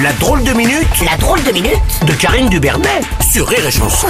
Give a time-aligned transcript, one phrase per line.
[0.00, 1.72] La drôle de minute La drôle de minute
[2.06, 4.06] De Karine Dubernet sur Rire et Chanson.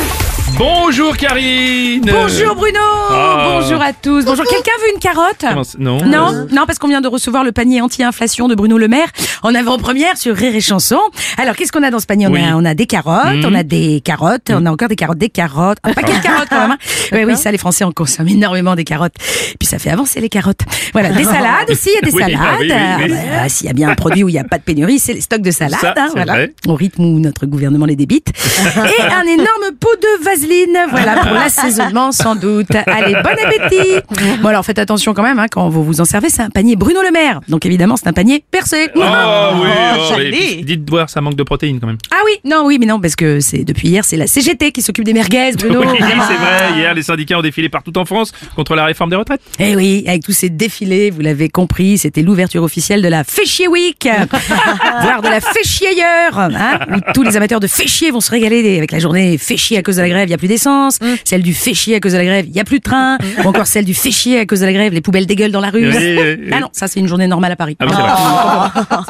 [0.56, 2.78] Bonjour Karine Bonjour Bruno
[3.10, 3.48] Ah.
[3.60, 5.44] Bonjour à tous Bonjour, quelqu'un veut une carotte
[5.80, 9.08] Non non, non, parce qu'on vient de recevoir le panier anti-inflation de Bruno Le Maire
[9.42, 11.00] en avant-première sur Rire et Chanson.
[11.36, 12.28] Alors, qu'est-ce qu'on a dans ce panier?
[12.28, 12.40] On, Oui.
[12.44, 13.44] a, on a des carottes, Mhm.
[13.46, 16.48] on a des carottes, on a encore des carottes, des carottes, un paquet de carottes
[16.48, 16.70] quand même.
[16.72, 16.78] hein.
[17.12, 19.14] Oui, oui, ça, les Français en consomment énormément des carottes.
[19.58, 20.60] Puis ça fait avancer les carottes.
[20.92, 22.38] Voilà, des salades aussi, il y a des Oui, salades.
[22.40, 23.10] ah oui, oui, Ah, oui.
[23.32, 25.12] bah, S'il y a bien un produit où il n'y a pas de pénurie, c'est
[25.14, 25.71] les stocks de salades.
[25.80, 26.52] Ça, hein, c'est voilà, vrai.
[26.66, 28.28] au rythme où notre gouvernement les débite.
[28.66, 32.74] Et un énorme pot de vaseline, voilà, pour l'assaisonnement sans doute.
[32.86, 36.28] Allez, bon appétit Bon alors faites attention quand même, hein, quand vous vous en servez,
[36.28, 37.40] c'est un panier Bruno Le Maire.
[37.48, 38.88] Donc évidemment, c'est un panier percé.
[38.94, 39.02] Oh, oui,
[39.98, 40.56] oh, joli.
[40.56, 41.98] mais dites voir, ça manque de protéines quand même.
[42.10, 44.82] Ah oui, non, oui, mais non, parce que c'est depuis hier, c'est la CGT qui
[44.82, 45.80] s'occupe des merguez, Bruno.
[45.80, 49.16] oui, c'est vrai, hier les syndicats ont défilé partout en France contre la réforme des
[49.16, 49.42] retraites.
[49.58, 53.68] Eh oui, avec tous ces défilés, vous l'avez compris, c'était l'ouverture officielle de la Féchier
[53.68, 54.08] Week,
[55.02, 58.76] voire de la Féchier ailleurs, hein, où tous les amateurs de Féchier vont se régaler
[58.78, 61.42] avec la journée Féchier à cause de la grève, il y a plus d'essence, celle
[61.42, 63.66] du Féchier à cause de la grève, il y a plus de train, ou encore
[63.66, 65.88] celle du Féchier à cause de la grève, les poubelles dégueulent dans la rue.
[65.88, 66.50] Oui, oui, oui.
[66.52, 67.76] Ah non, ça c'est une journée normale à Paris.
[67.80, 68.02] Ah vrai.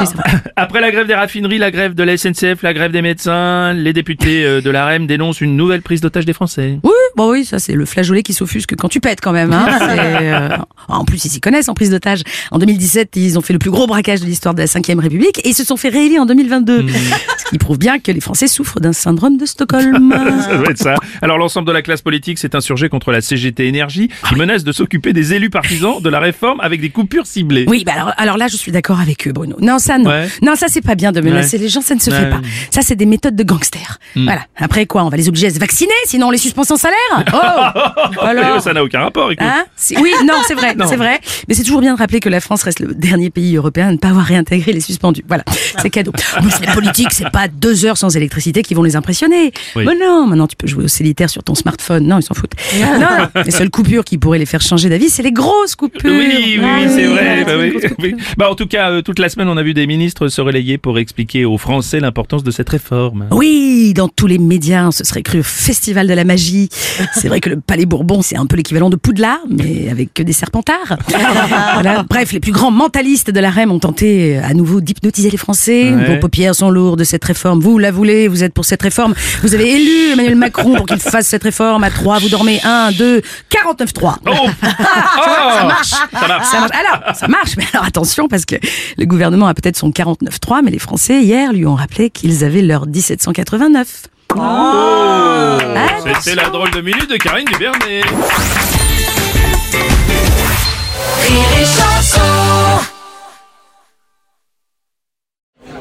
[0.04, 0.32] Vrai.
[0.56, 3.92] Après la grève des raffineries, la grève de la SNCF, la grève des médecins, les
[3.92, 6.78] députés euh, de la REM dénoncent une nouvelle prise d'otage des Français.
[6.82, 9.52] Oui, bon oui, ça c'est le flageolet qui s'offusque quand tu pètes quand même.
[9.52, 9.66] Hein.
[9.92, 10.48] Euh,
[10.88, 12.22] En plus, ils s'y connaissent en prise d'otage.
[12.50, 15.38] En 2017, ils ont fait le plus gros braquage de l'histoire de la 5 République
[15.44, 16.86] et ils se sont fait réélire en 2022.
[17.38, 20.12] Ce qui prouve bien que les Français souffrent d'un syndrome de Stockholm.
[20.48, 20.94] Ça doit être ça.
[21.20, 24.72] Alors l'ensemble de la classe politique s'est insurgé contre la CGT Énergie qui menace de
[24.72, 27.64] s'occuper des élus partisans de la réforme avec des coupures ciblées.
[27.68, 29.56] Oui, bah alors, alors là, je suis d'accord avec eux, Bruno.
[29.60, 30.08] Non, ça, non.
[30.10, 30.28] Ouais.
[30.42, 32.28] Non, ça, c'est pas bien de menacer les gens, ça ne se fait Ouais.
[32.28, 32.40] Hmm.
[32.42, 32.48] pas.
[32.70, 33.98] Ça, c'est des méthodes de gangsters.
[34.14, 34.42] Voilà.
[34.56, 36.96] Après quoi, on va les obliger à se vacciner, sinon on les suspend sans salaire?
[38.14, 39.46] Oh Alors ça n'a aucun rapport, écoute.
[39.46, 39.64] Hein?
[40.00, 41.20] Oui, non, c'est vrai, c'est vrai.
[41.48, 43.92] Mais c'est toujours bien de rappeler que la France reste le dernier pays européen à
[43.92, 45.24] ne pas avoir réintégré les suspendus.
[45.26, 45.44] Voilà,
[45.80, 46.12] c'est cadeau.
[46.38, 49.52] En plus, les politiques, c'est pas deux heures sans électricité qui vont les impressionner.
[49.76, 49.84] Oui.
[49.86, 52.06] Mais non, maintenant tu peux jouer au solitaire sur ton smartphone.
[52.06, 52.54] Non, ils s'en foutent.
[52.80, 53.42] Non, non.
[53.44, 56.10] Les seules coupures qui pourraient les faire changer d'avis, c'est les grosses coupures.
[56.10, 57.44] Oui, oui, Ah oui, c'est vrai.
[57.44, 58.14] bah c'est oui, oui.
[58.36, 60.78] Bah, en tout cas, euh, toute la semaine, on a vu des ministres se relayer
[60.78, 63.26] pour expliquer aux Français l'importance de cette réforme.
[63.30, 66.68] Oui, dans tous les médias, on se serait cru au festival de la magie.
[67.14, 70.22] C'est vrai que le Palais Bourbon, c'est un peu l'équivalent de Poudlard, mais avec que
[70.22, 70.98] des serpentards.
[71.74, 72.04] Voilà.
[72.08, 75.36] Bref, les plus grands mentalistes de la REM ont tenté euh, à nouveau d'hypnotiser les
[75.36, 75.92] Français.
[75.92, 76.18] Ouais.
[76.22, 77.58] Paupières sont lourdes de cette réforme.
[77.58, 79.12] Vous la voulez, vous êtes pour cette réforme.
[79.42, 82.20] Vous avez élu Emmanuel Macron pour qu'il fasse cette réforme à 3.
[82.20, 84.18] Vous dormez 1, 2, 49-3.
[84.24, 84.30] Oh,
[84.62, 85.88] ça marche.
[85.88, 86.46] Ça marche.
[86.46, 86.70] Ça marche.
[86.72, 88.54] Alors, ça marche, mais alors attention, parce que
[88.98, 92.62] le gouvernement a peut-être son 49.3, mais les Français, hier, lui ont rappelé qu'ils avaient
[92.62, 93.88] leur 1789.
[94.36, 96.20] Oh, Attention.
[96.20, 98.02] C'était la drôle de minute de Karine Dubernet.